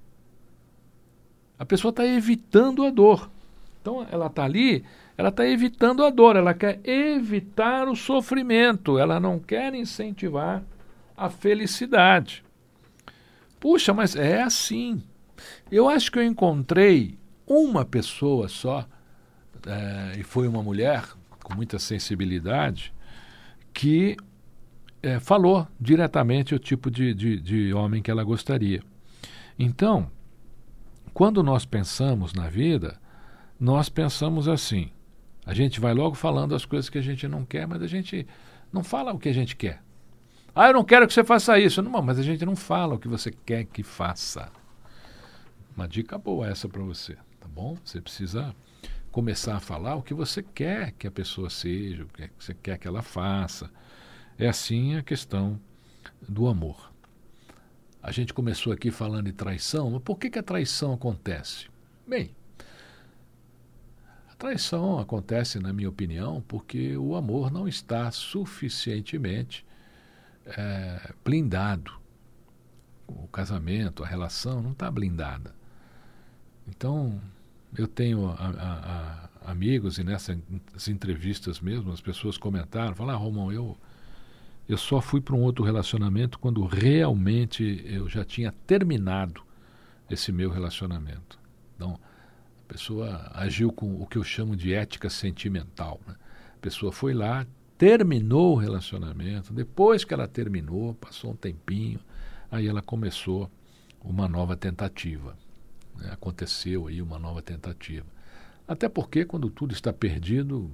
A 1.59 1.65
pessoa 1.65 1.91
está 1.91 2.07
evitando 2.07 2.85
a 2.85 2.91
dor. 2.91 3.31
Então, 3.81 4.07
ela 4.11 4.27
está 4.27 4.45
ali, 4.45 4.85
ela 5.17 5.31
está 5.31 5.47
evitando 5.47 6.05
a 6.05 6.11
dor, 6.11 6.37
ela 6.37 6.55
quer 6.55 6.81
evitar 6.85 7.89
o 7.89 7.97
sofrimento, 7.97 8.99
ela 8.99 9.19
não 9.19 9.39
quer 9.39 9.75
incentivar 9.75 10.63
a 11.17 11.29
felicidade. 11.29 12.45
Puxa, 13.59 13.93
mas 13.93 14.17
é 14.17 14.43
assim. 14.43 15.03
Eu 15.71 15.89
acho 15.89 16.11
que 16.11 16.19
eu 16.19 16.25
encontrei 16.25 17.19
uma 17.47 17.85
pessoa 17.85 18.49
só, 18.49 18.87
é, 19.67 20.19
e 20.19 20.23
foi 20.23 20.47
uma 20.47 20.63
mulher 20.63 21.05
com 21.43 21.55
muita 21.55 21.79
sensibilidade, 21.79 22.93
que 23.73 24.17
é, 25.03 25.19
falou 25.19 25.67
diretamente 25.81 26.55
o 26.55 26.59
tipo 26.59 26.91
de, 26.91 27.15
de, 27.15 27.41
de 27.41 27.75
homem 27.75 28.03
que 28.03 28.11
ela 28.11 28.23
gostaria. 28.23 28.83
Então, 29.59 30.11
quando 31.13 31.43
nós 31.43 31.65
pensamos 31.65 32.33
na 32.33 32.49
vida, 32.49 32.99
nós 33.59 33.89
pensamos 33.89 34.49
assim. 34.49 34.91
A 35.45 35.55
gente 35.55 35.81
vai 35.81 35.93
logo 35.93 36.15
falando 36.15 36.55
as 36.55 36.65
coisas 36.65 36.89
que 36.89 36.99
a 36.99 37.03
gente 37.03 37.27
não 37.27 37.45
quer, 37.45 37.67
mas 37.67 37.83
a 37.83 37.87
gente 37.87 38.27
não 38.73 38.85
fala 38.85 39.13
o 39.13 39.19
que 39.19 39.29
a 39.29 39.35
gente 39.35 39.57
quer. 39.57 39.83
Ah, 40.55 40.69
eu 40.69 40.75
não 40.75 40.85
quero 40.85 41.07
que 41.07 41.13
você 41.13 41.25
faça 41.25 41.59
isso. 41.59 41.83
Não, 41.83 42.03
mas 42.03 42.19
a 42.19 42.23
gente 42.23 42.45
não 42.45 42.57
fala 42.57 42.95
o 42.95 42.99
que 42.99 43.09
você 43.09 43.31
quer 43.31 43.65
que 43.65 43.83
faça. 43.83 44.51
Uma 45.77 45.87
dica 45.87 46.19
boa 46.19 46.49
essa 46.49 46.69
para 46.69 46.83
você, 46.83 47.15
tá 47.39 47.49
bom? 47.49 47.77
Você 47.85 48.01
precisa 48.01 48.55
começar 49.11 49.57
a 49.57 49.61
falar 49.61 49.97
o 49.97 50.03
que 50.03 50.15
você 50.15 50.43
quer 50.43 50.93
que 50.93 51.07
a 51.07 51.11
pessoa 51.11 51.51
seja, 51.51 52.05
o 52.05 52.07
que 52.07 52.31
você 52.39 52.55
quer 52.55 52.79
que 52.79 52.87
ela 52.87 53.03
faça. 53.03 53.71
É 54.39 54.49
assim 54.49 54.97
a 54.97 55.03
questão 55.03 55.61
do 56.29 56.49
amor. 56.49 56.93
A 58.03 58.13
gente 58.13 58.33
começou 58.33 58.73
aqui 58.73 58.91
falando 58.91 59.27
de 59.27 59.33
traição, 59.33 59.91
mas 59.91 60.03
por 60.03 60.19
que, 60.19 60.31
que 60.31 60.39
a 60.39 60.43
traição 60.43 60.95
acontece? 60.95 61.69
Bem, 62.07 62.35
a 64.29 64.35
traição 64.35 64.99
acontece, 64.99 65.59
na 65.59 65.73
minha 65.73 65.89
opinião, 65.89 66.43
porque 66.49 66.97
o 66.97 67.15
amor 67.15 67.51
não 67.51 67.69
está 67.69 68.11
suficientemente 68.11 69.67
é, 70.47 71.13
blindado. 71.23 71.93
O 73.07 73.29
casamento, 73.29 74.03
a 74.03 74.07
relação 74.07 74.63
não 74.63 74.73
está 74.73 74.91
blindada. 74.91 75.60
Então, 76.71 77.21
eu 77.77 77.87
tenho 77.87 78.29
a, 78.29 78.35
a, 78.35 79.29
a, 79.45 79.51
amigos 79.51 79.99
e 79.99 80.05
nessas 80.05 80.39
entrevistas 80.89 81.61
mesmo, 81.61 81.93
as 81.93 82.01
pessoas 82.01 82.39
comentaram, 82.39 82.95
falaram, 82.95 83.19
ah, 83.19 83.23
Romão, 83.23 83.53
eu, 83.53 83.77
eu 84.69 84.79
só 84.79 85.01
fui 85.01 85.21
para 85.21 85.35
um 85.35 85.43
outro 85.43 85.65
relacionamento 85.65 86.39
quando 86.39 86.65
realmente 86.65 87.83
eu 87.85 88.09
já 88.09 88.25
tinha 88.25 88.53
terminado 88.67 89.43
esse 90.09 90.33
meu 90.33 90.51
relacionamento. 90.51 91.39
Então, 91.75 91.99
a 92.65 92.73
pessoa 92.73 93.31
agiu 93.35 93.73
com 93.73 94.01
o 94.01 94.07
que 94.07 94.17
eu 94.17 94.25
chamo 94.25 94.57
de 94.57 94.73
ética 94.73 95.11
sentimental. 95.11 96.01
Né? 96.07 96.15
A 96.55 96.61
pessoa 96.61 96.93
foi 96.93 97.13
lá, 97.13 97.47
terminou 97.77 98.55
o 98.55 98.59
relacionamento, 98.59 99.53
depois 99.53 100.05
que 100.05 100.15
ela 100.15 100.29
terminou, 100.29 100.95
passou 100.95 101.33
um 101.33 101.37
tempinho, 101.37 102.01
aí 102.51 102.67
ela 102.67 102.83
começou 102.83 103.51
uma 104.03 104.29
nova 104.29 104.57
tentativa. 104.57 105.37
Né? 106.01 106.11
Aconteceu 106.13 106.87
aí 106.89 107.01
uma 107.01 107.19
nova 107.19 107.43
tentativa. 107.43 108.07
Até 108.67 108.89
porque, 108.89 109.25
quando 109.25 109.51
tudo 109.51 109.73
está 109.75 109.93
perdido, 109.93 110.71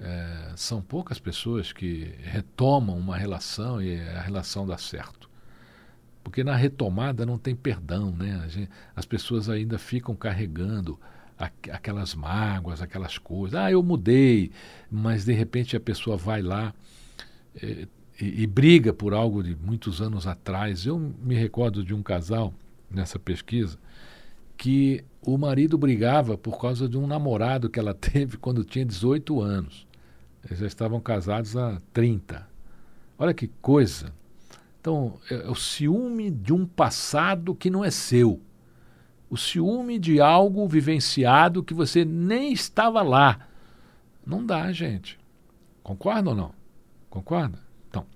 é, 0.00 0.52
são 0.56 0.82
poucas 0.82 1.18
pessoas 1.18 1.72
que 1.72 2.14
retomam 2.22 2.96
uma 2.96 3.16
relação 3.16 3.80
e 3.82 4.00
a 4.00 4.20
relação 4.20 4.66
dá 4.66 4.76
certo. 4.76 5.28
Porque 6.22 6.44
na 6.44 6.54
retomada 6.54 7.24
não 7.24 7.38
tem 7.38 7.54
perdão, 7.54 8.12
né? 8.12 8.44
Gente, 8.48 8.70
as 8.94 9.06
pessoas 9.06 9.48
ainda 9.48 9.78
ficam 9.78 10.14
carregando 10.14 10.98
aquelas 11.38 12.14
mágoas, 12.14 12.82
aquelas 12.82 13.16
coisas. 13.16 13.58
Ah, 13.58 13.70
eu 13.70 13.82
mudei, 13.82 14.50
mas 14.90 15.24
de 15.24 15.32
repente 15.32 15.76
a 15.76 15.80
pessoa 15.80 16.16
vai 16.16 16.42
lá 16.42 16.74
é, 17.62 17.86
e, 18.20 18.42
e 18.42 18.46
briga 18.46 18.92
por 18.92 19.14
algo 19.14 19.42
de 19.42 19.54
muitos 19.56 20.02
anos 20.02 20.26
atrás. 20.26 20.84
Eu 20.84 20.98
me 20.98 21.36
recordo 21.36 21.84
de 21.84 21.94
um 21.94 22.02
casal 22.02 22.52
nessa 22.90 23.18
pesquisa 23.18 23.78
que 24.58 25.04
o 25.22 25.38
marido 25.38 25.78
brigava 25.78 26.36
por 26.36 26.60
causa 26.60 26.88
de 26.88 26.98
um 26.98 27.06
namorado 27.06 27.70
que 27.70 27.78
ela 27.78 27.94
teve 27.94 28.36
quando 28.36 28.64
tinha 28.64 28.84
18 28.84 29.40
anos. 29.40 29.86
Eles 30.44 30.58
já 30.58 30.66
estavam 30.66 31.00
casados 31.00 31.56
há 31.56 31.80
30. 31.92 32.46
Olha 33.16 33.32
que 33.32 33.48
coisa. 33.62 34.12
Então, 34.80 35.18
é, 35.30 35.34
é 35.34 35.48
o 35.48 35.54
ciúme 35.54 36.30
de 36.30 36.52
um 36.52 36.66
passado 36.66 37.54
que 37.54 37.70
não 37.70 37.84
é 37.84 37.90
seu. 37.90 38.40
O 39.30 39.36
ciúme 39.36 39.98
de 39.98 40.20
algo 40.20 40.66
vivenciado 40.66 41.62
que 41.62 41.74
você 41.74 42.04
nem 42.04 42.52
estava 42.52 43.02
lá. 43.02 43.46
Não 44.26 44.44
dá, 44.44 44.72
gente. 44.72 45.18
Concorda 45.82 46.30
ou 46.30 46.36
não? 46.36 46.52
Concorda? 47.10 47.58
Então. 47.88 48.06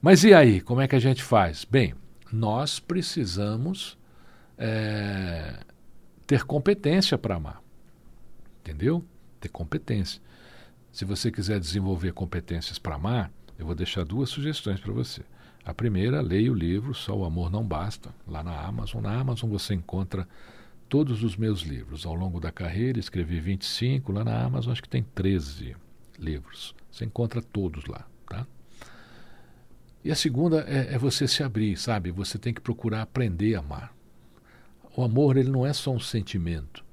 Mas 0.00 0.24
e 0.24 0.34
aí? 0.34 0.60
Como 0.60 0.80
é 0.80 0.88
que 0.88 0.96
a 0.96 1.00
gente 1.00 1.22
faz? 1.22 1.64
Bem, 1.64 1.94
nós 2.32 2.80
precisamos 2.80 3.96
é, 4.58 5.60
ter 6.26 6.44
competência 6.44 7.18
para 7.18 7.36
amar. 7.36 7.62
Entendeu? 8.60 9.04
Ter 9.40 9.48
competência. 9.48 10.20
Se 10.92 11.04
você 11.04 11.30
quiser 11.30 11.58
desenvolver 11.58 12.12
competências 12.12 12.78
para 12.78 12.94
amar, 12.94 13.30
eu 13.58 13.66
vou 13.66 13.74
deixar 13.74 14.04
duas 14.04 14.30
sugestões 14.30 14.80
para 14.80 14.92
você. 14.92 15.22
A 15.64 15.72
primeira, 15.72 16.20
leia 16.20 16.52
o 16.52 16.54
livro 16.54 16.94
Só 16.94 17.16
o 17.16 17.24
Amor 17.24 17.50
Não 17.50 17.64
Basta, 17.64 18.14
lá 18.26 18.42
na 18.42 18.60
Amazon. 18.60 19.02
Na 19.02 19.18
Amazon 19.18 19.50
você 19.50 19.74
encontra 19.74 20.28
todos 20.88 21.22
os 21.22 21.36
meus 21.36 21.62
livros. 21.62 22.04
Ao 22.04 22.14
longo 22.14 22.38
da 22.38 22.52
carreira, 22.52 22.98
escrevi 22.98 23.40
25, 23.40 24.12
lá 24.12 24.24
na 24.24 24.44
Amazon 24.44 24.72
acho 24.72 24.82
que 24.82 24.88
tem 24.88 25.02
13 25.14 25.74
livros. 26.18 26.74
Você 26.90 27.04
encontra 27.04 27.40
todos 27.40 27.86
lá, 27.86 28.06
tá? 28.28 28.46
E 30.04 30.10
a 30.10 30.14
segunda 30.14 30.60
é, 30.68 30.94
é 30.94 30.98
você 30.98 31.26
se 31.26 31.42
abrir, 31.42 31.76
sabe? 31.78 32.10
Você 32.10 32.38
tem 32.38 32.52
que 32.52 32.60
procurar 32.60 33.02
aprender 33.02 33.54
a 33.54 33.60
amar. 33.60 33.94
O 34.96 35.02
amor, 35.02 35.36
ele 35.36 35.50
não 35.50 35.66
é 35.66 35.72
só 35.72 35.92
um 35.92 36.00
sentimento. 36.00 36.84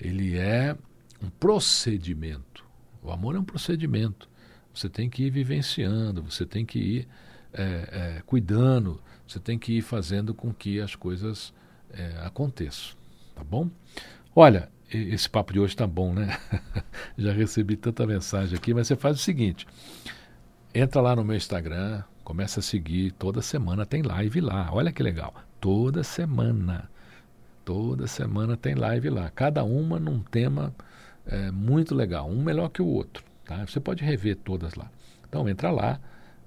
Ele 0.00 0.36
é 0.36 0.76
um 1.22 1.28
procedimento. 1.28 2.64
O 3.02 3.10
amor 3.10 3.36
é 3.36 3.38
um 3.38 3.44
procedimento. 3.44 4.28
Você 4.72 4.88
tem 4.88 5.10
que 5.10 5.24
ir 5.24 5.30
vivenciando, 5.30 6.22
você 6.22 6.46
tem 6.46 6.64
que 6.64 6.78
ir 6.78 7.08
é, 7.52 7.62
é, 8.18 8.22
cuidando, 8.24 9.00
você 9.26 9.40
tem 9.40 9.58
que 9.58 9.78
ir 9.78 9.82
fazendo 9.82 10.32
com 10.32 10.52
que 10.52 10.80
as 10.80 10.94
coisas 10.94 11.52
é, 11.90 12.18
aconteçam. 12.24 12.96
Tá 13.34 13.42
bom? 13.42 13.68
Olha, 14.34 14.70
esse 14.90 15.28
papo 15.28 15.52
de 15.52 15.60
hoje 15.60 15.76
tá 15.76 15.86
bom, 15.86 16.14
né? 16.14 16.38
Já 17.18 17.32
recebi 17.32 17.76
tanta 17.76 18.06
mensagem 18.06 18.56
aqui, 18.56 18.72
mas 18.72 18.86
você 18.86 18.96
faz 18.96 19.16
o 19.16 19.22
seguinte: 19.22 19.66
entra 20.74 21.00
lá 21.00 21.16
no 21.16 21.24
meu 21.24 21.36
Instagram, 21.36 22.02
começa 22.22 22.60
a 22.60 22.62
seguir, 22.62 23.12
toda 23.12 23.42
semana 23.42 23.84
tem 23.84 24.02
live 24.02 24.40
lá. 24.40 24.70
Olha 24.72 24.92
que 24.92 25.02
legal. 25.02 25.34
Toda 25.60 26.02
semana. 26.02 26.88
Toda 27.68 28.06
semana 28.06 28.56
tem 28.56 28.74
live 28.74 29.10
lá. 29.10 29.28
Cada 29.28 29.62
uma 29.62 30.00
num 30.00 30.20
tema 30.20 30.74
é, 31.26 31.50
muito 31.50 31.94
legal, 31.94 32.26
um 32.26 32.42
melhor 32.42 32.70
que 32.70 32.80
o 32.80 32.86
outro. 32.86 33.22
Tá? 33.44 33.66
Você 33.66 33.78
pode 33.78 34.02
rever 34.02 34.36
todas 34.36 34.74
lá. 34.74 34.90
Então 35.28 35.46
entra 35.46 35.70
lá, 35.70 36.00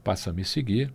passa 0.04 0.32
a 0.32 0.34
me 0.34 0.44
seguir. 0.44 0.92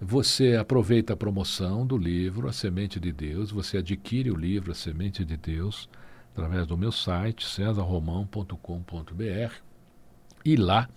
Você 0.00 0.56
aproveita 0.56 1.12
a 1.12 1.16
promoção 1.18 1.86
do 1.86 1.98
livro 1.98 2.48
A 2.48 2.52
Semente 2.54 2.98
de 2.98 3.12
Deus, 3.12 3.50
você 3.50 3.76
adquire 3.76 4.30
o 4.30 4.36
livro 4.36 4.72
A 4.72 4.74
Semente 4.74 5.22
de 5.22 5.36
Deus 5.36 5.86
através 6.32 6.66
do 6.66 6.74
meu 6.74 6.90
site 6.90 7.46
cesarromão.com.br 7.46 9.52
e 10.46 10.56
lá 10.56 10.88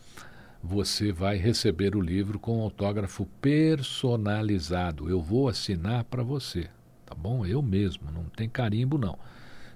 você 0.63 1.11
vai 1.11 1.35
receber 1.35 1.93
o 1.93 1.99
livro 1.99 2.39
com 2.39 2.61
autógrafo 2.61 3.25
personalizado. 3.41 5.09
Eu 5.09 5.21
vou 5.21 5.49
assinar 5.49 6.05
para 6.05 6.23
você, 6.23 6.69
tá 7.11 7.15
bom? 7.15 7.45
Eu 7.45 7.61
mesmo, 7.61 8.09
não 8.09 8.23
tem 8.23 8.47
carimbo 8.47 8.97
não. 8.97 9.19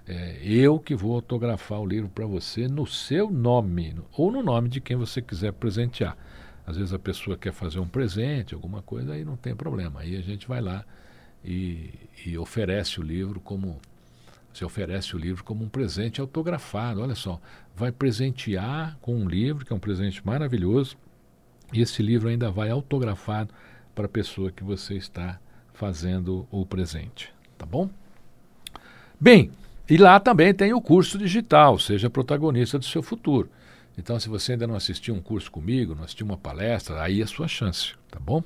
É 0.07 0.39
eu 0.43 0.79
que 0.79 0.95
vou 0.95 1.15
autografar 1.15 1.81
o 1.81 1.85
livro 1.85 2.09
para 2.09 2.25
você 2.25 2.67
no 2.67 2.85
seu 2.85 3.29
nome 3.29 3.95
ou 4.13 4.31
no 4.31 4.41
nome 4.41 4.69
de 4.69 4.79
quem 4.79 4.95
você 4.95 5.21
quiser 5.21 5.51
presentear. 5.51 6.15
Às 6.65 6.77
vezes 6.77 6.93
a 6.93 6.99
pessoa 6.99 7.35
quer 7.35 7.51
fazer 7.51 7.79
um 7.79 7.87
presente, 7.87 8.53
alguma 8.53 8.81
coisa, 8.81 9.13
aí 9.13 9.25
não 9.25 9.35
tem 9.35 9.53
problema. 9.53 9.99
Aí 9.99 10.15
a 10.15 10.21
gente 10.21 10.47
vai 10.47 10.61
lá 10.61 10.85
e, 11.43 11.93
e 12.25 12.37
oferece 12.37 12.99
o 12.99 13.03
livro 13.03 13.39
como 13.41 13.79
se 14.53 14.63
oferece 14.63 15.13
o 15.13 15.19
livro 15.19 15.43
como 15.43 15.65
um 15.65 15.69
presente 15.69 16.21
autografado. 16.21 17.01
Olha 17.01 17.15
só, 17.15 17.41
vai 17.75 17.91
presentear 17.91 18.97
com 19.01 19.13
um 19.13 19.27
livro, 19.27 19.65
que 19.65 19.73
é 19.73 19.75
um 19.75 19.79
presente 19.79 20.25
maravilhoso, 20.25 20.95
e 21.73 21.81
esse 21.81 22.01
livro 22.01 22.29
ainda 22.29 22.49
vai 22.49 22.69
autografado 22.69 23.53
para 23.93 24.05
a 24.05 24.09
pessoa 24.09 24.51
que 24.51 24.63
você 24.63 24.95
está 24.95 25.39
fazendo 25.75 26.47
o 26.49 26.65
presente. 26.65 27.31
Tá 27.57 27.65
bom? 27.65 27.89
Bem, 29.19 29.51
e 29.89 29.97
lá 29.97 30.19
também 30.19 30.53
tem 30.53 30.73
o 30.73 30.81
curso 30.81 31.17
digital, 31.17 31.77
seja 31.77 32.09
protagonista 32.09 32.79
do 32.79 32.85
seu 32.85 33.03
futuro. 33.03 33.49
Então, 33.97 34.19
se 34.19 34.27
você 34.27 34.53
ainda 34.53 34.67
não 34.67 34.75
assistiu 34.75 35.13
um 35.13 35.21
curso 35.21 35.51
comigo, 35.51 35.95
não 35.95 36.03
assistiu 36.03 36.25
uma 36.25 36.37
palestra, 36.37 37.01
aí 37.01 37.21
é 37.21 37.23
a 37.23 37.27
sua 37.27 37.47
chance, 37.47 37.93
tá 38.09 38.19
bom? 38.19 38.43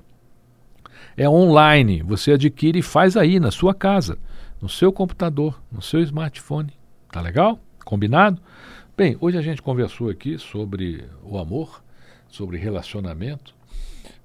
É 1.16 1.28
online, 1.28 2.04
você 2.04 2.34
adquire 2.34 2.80
e 2.80 2.84
faz 2.84 3.18
aí 3.18 3.40
na 3.40 3.52
sua 3.52 3.74
casa, 3.74 4.18
no 4.62 4.70
seu 4.70 4.92
computador, 4.92 5.60
no 5.72 5.82
seu 5.82 6.02
smartphone. 6.02 6.72
Tá 7.12 7.22
legal? 7.22 7.60
Combinado? 7.84 8.40
Bem, 8.96 9.18
hoje 9.20 9.38
a 9.38 9.42
gente 9.42 9.62
conversou 9.62 10.10
aqui 10.10 10.38
sobre 10.38 11.06
o 11.24 11.38
amor, 11.38 11.82
sobre 12.28 12.58
relacionamento. 12.58 13.56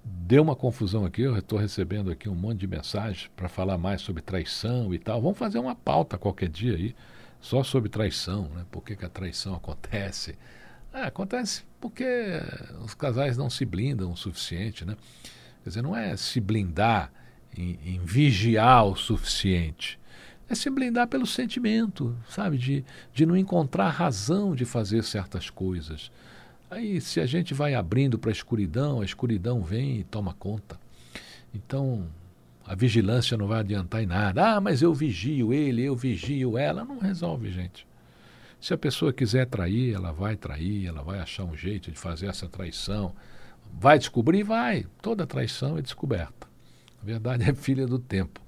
Deu 0.04 0.42
uma 0.42 0.54
confusão 0.54 1.04
aqui, 1.06 1.22
eu 1.22 1.36
estou 1.36 1.58
recebendo 1.58 2.10
aqui 2.10 2.28
um 2.28 2.34
monte 2.34 2.60
de 2.60 2.66
mensagens 2.66 3.30
para 3.34 3.48
falar 3.48 3.78
mais 3.78 4.02
sobre 4.02 4.20
traição 4.20 4.92
e 4.92 4.98
tal. 4.98 5.20
Vamos 5.20 5.38
fazer 5.38 5.58
uma 5.58 5.74
pauta 5.74 6.18
qualquer 6.18 6.48
dia 6.48 6.74
aí, 6.74 6.94
só 7.40 7.62
sobre 7.62 7.88
traição, 7.88 8.48
né? 8.54 8.66
Por 8.70 8.82
que, 8.82 8.96
que 8.96 9.04
a 9.04 9.08
traição 9.08 9.54
acontece? 9.56 10.36
É, 10.92 11.02
acontece 11.02 11.64
porque 11.80 12.04
os 12.82 12.94
casais 12.94 13.36
não 13.36 13.48
se 13.48 13.64
blindam 13.64 14.12
o 14.12 14.16
suficiente, 14.16 14.84
né? 14.84 14.96
Quer 15.62 15.70
dizer, 15.70 15.82
não 15.82 15.96
é 15.96 16.16
se 16.16 16.40
blindar 16.40 17.10
em, 17.56 17.78
em 17.84 18.00
vigiar 18.04 18.84
o 18.86 18.94
suficiente. 18.94 19.98
É 20.48 20.54
se 20.54 20.68
blindar 20.68 21.08
pelo 21.08 21.26
sentimento, 21.26 22.14
sabe? 22.28 22.58
De, 22.58 22.84
de 23.12 23.24
não 23.24 23.36
encontrar 23.36 23.88
razão 23.88 24.54
de 24.54 24.66
fazer 24.66 25.02
certas 25.02 25.48
coisas. 25.48 26.12
Aí, 26.74 27.00
se 27.00 27.20
a 27.20 27.26
gente 27.26 27.54
vai 27.54 27.72
abrindo 27.72 28.18
para 28.18 28.30
a 28.30 28.32
escuridão, 28.32 29.00
a 29.00 29.04
escuridão 29.04 29.62
vem 29.62 30.00
e 30.00 30.02
toma 30.02 30.34
conta. 30.34 30.76
Então, 31.54 32.08
a 32.66 32.74
vigilância 32.74 33.36
não 33.36 33.46
vai 33.46 33.60
adiantar 33.60 34.02
em 34.02 34.06
nada. 34.06 34.56
Ah, 34.56 34.60
mas 34.60 34.82
eu 34.82 34.92
vigio 34.92 35.54
ele, 35.54 35.84
eu 35.84 35.94
vigio 35.94 36.58
ela. 36.58 36.84
Não 36.84 36.98
resolve, 36.98 37.48
gente. 37.52 37.86
Se 38.60 38.74
a 38.74 38.76
pessoa 38.76 39.12
quiser 39.12 39.46
trair, 39.46 39.94
ela 39.94 40.10
vai 40.10 40.34
trair, 40.34 40.88
ela 40.88 41.00
vai 41.00 41.20
achar 41.20 41.44
um 41.44 41.56
jeito 41.56 41.92
de 41.92 41.96
fazer 41.96 42.26
essa 42.26 42.48
traição. 42.48 43.14
Vai 43.72 43.96
descobrir? 43.96 44.42
Vai. 44.42 44.84
Toda 45.00 45.28
traição 45.28 45.78
é 45.78 45.82
descoberta. 45.82 46.48
A 47.00 47.06
verdade 47.06 47.48
é 47.48 47.54
filha 47.54 47.86
do 47.86 48.00
tempo. 48.00 48.40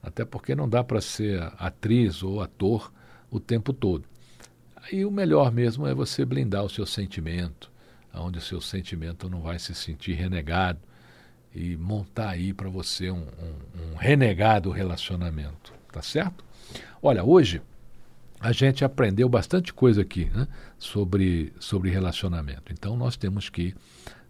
Até 0.00 0.24
porque 0.24 0.54
não 0.54 0.68
dá 0.68 0.84
para 0.84 1.00
ser 1.00 1.42
atriz 1.58 2.22
ou 2.22 2.40
ator 2.40 2.92
o 3.28 3.40
tempo 3.40 3.72
todo. 3.72 4.04
Aí 4.76 5.04
o 5.04 5.10
melhor 5.10 5.50
mesmo 5.50 5.84
é 5.84 5.92
você 5.92 6.24
blindar 6.24 6.64
o 6.64 6.70
seu 6.70 6.86
sentimento, 6.86 7.71
onde 8.14 8.38
o 8.38 8.42
seu 8.42 8.60
sentimento 8.60 9.28
não 9.28 9.40
vai 9.40 9.58
se 9.58 9.74
sentir 9.74 10.14
renegado 10.14 10.78
e 11.54 11.76
montar 11.76 12.30
aí 12.30 12.52
para 12.52 12.68
você 12.68 13.10
um, 13.10 13.18
um, 13.18 13.92
um 13.92 13.96
renegado 13.96 14.70
relacionamento. 14.70 15.72
Tá 15.90 16.00
certo? 16.00 16.44
Olha, 17.02 17.22
hoje 17.22 17.60
a 18.40 18.50
gente 18.50 18.84
aprendeu 18.84 19.28
bastante 19.28 19.72
coisa 19.72 20.02
aqui 20.02 20.30
né, 20.34 20.48
sobre, 20.78 21.52
sobre 21.60 21.90
relacionamento. 21.90 22.72
Então 22.72 22.96
nós 22.96 23.16
temos 23.16 23.48
que 23.48 23.74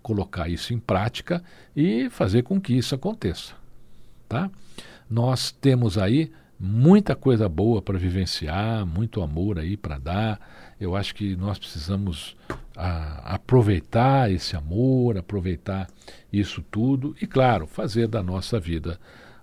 colocar 0.02 0.48
isso 0.48 0.74
em 0.74 0.78
prática 0.78 1.42
e 1.74 2.10
fazer 2.10 2.42
com 2.42 2.60
que 2.60 2.74
isso 2.74 2.94
aconteça. 2.94 3.54
Tá? 4.28 4.50
Nós 5.08 5.50
temos 5.52 5.96
aí 5.96 6.32
muita 6.58 7.16
coisa 7.16 7.48
boa 7.48 7.80
para 7.80 7.98
vivenciar, 7.98 8.84
muito 8.84 9.22
amor 9.22 9.58
aí 9.58 9.76
para 9.76 9.98
dar. 9.98 10.71
Eu 10.82 10.96
acho 10.96 11.14
que 11.14 11.36
nós 11.36 11.60
precisamos 11.60 12.36
a, 12.76 13.34
aproveitar 13.34 14.32
esse 14.32 14.56
amor, 14.56 15.16
aproveitar 15.16 15.88
isso 16.32 16.60
tudo 16.60 17.14
e, 17.22 17.26
claro, 17.26 17.68
fazer 17.68 18.08
da 18.08 18.20
nossa 18.20 18.58
vida 18.58 18.98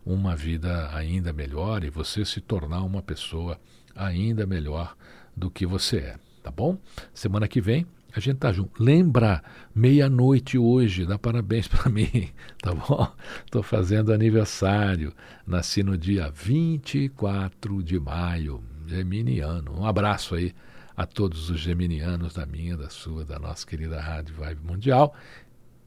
uma 0.06 0.36
vida 0.36 0.90
ainda 0.94 1.32
melhor 1.32 1.86
e 1.86 1.90
você 1.90 2.26
se 2.26 2.42
tornar 2.42 2.84
uma 2.84 3.02
pessoa 3.02 3.58
ainda 3.96 4.46
melhor 4.46 4.98
do 5.36 5.50
que 5.50 5.66
você 5.66 5.98
é, 5.98 6.16
tá 6.44 6.52
bom? 6.52 6.78
Semana 7.14 7.48
que 7.48 7.62
vem 7.62 7.86
a 8.14 8.20
gente 8.20 8.38
tá 8.38 8.52
junto. 8.52 8.84
Lembra, 8.84 9.42
meia-noite 9.74 10.58
hoje, 10.58 11.06
dá 11.06 11.18
parabéns 11.18 11.68
para 11.70 11.90
mim, 11.90 12.30
tá 12.62 12.74
bom? 12.74 13.10
Estou 13.46 13.64
fazendo 13.64 14.12
aniversário, 14.12 15.14
nasci 15.48 15.84
no 15.84 15.98
dia 15.98 16.30
24 16.32 17.82
de 17.82 17.98
maio, 17.98 18.62
geminiano. 18.88 19.80
Um 19.80 19.86
abraço 19.86 20.36
aí 20.36 20.54
a 21.00 21.06
todos 21.06 21.50
os 21.50 21.58
geminianos 21.58 22.34
da 22.34 22.46
minha, 22.46 22.76
da 22.76 22.90
sua, 22.90 23.24
da 23.24 23.40
nossa 23.40 23.66
querida 23.66 24.02
Rádio 24.02 24.36
Vibe 24.36 24.60
Mundial. 24.68 25.16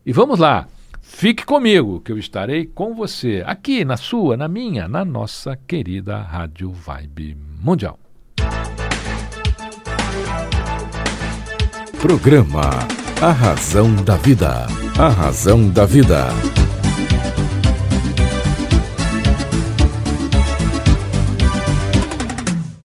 E 0.07 0.11
vamos 0.11 0.39
lá, 0.39 0.67
fique 1.03 1.45
comigo, 1.45 2.01
que 2.01 2.11
eu 2.11 2.17
estarei 2.17 2.65
com 2.65 2.95
você, 2.95 3.43
aqui 3.47 3.85
na 3.85 3.99
sua, 3.99 4.39
na 4.39 4.49
minha, 4.49 4.89
na 4.89 5.05
nossa 5.05 5.55
querida 5.55 6.17
Rádio 6.17 6.73
Vibe 6.73 7.37
Mundial. 7.61 7.99
Programa 12.01 12.71
A 13.21 13.33
Razão 13.33 13.95
da 13.95 14.17
Vida. 14.17 14.67
A 14.99 15.09
Razão 15.09 15.69
da 15.69 15.85
Vida. 15.85 16.29